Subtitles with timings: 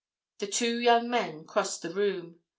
[0.39, 2.39] The two young men crossed the room.